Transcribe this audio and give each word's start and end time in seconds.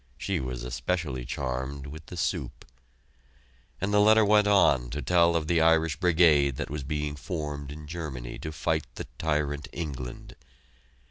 She 0.17 0.39
was 0.39 0.63
especially 0.63 1.25
charmed 1.25 1.85
with 1.85 2.07
the 2.07 2.17
soup!!! 2.17 2.65
And 3.79 3.93
the 3.93 3.99
letter 4.01 4.25
went 4.25 4.47
on 4.47 4.89
to 4.89 4.99
tell 4.99 5.35
of 5.35 5.45
the 5.45 5.61
Irish 5.61 5.97
Brigade 5.99 6.55
that 6.55 6.71
was 6.71 6.81
being 6.81 7.15
formed 7.15 7.71
in 7.71 7.85
Germany 7.85 8.39
to 8.39 8.51
fight 8.51 8.87
the 8.95 9.05
tyrant 9.19 9.67
England. 9.71 10.35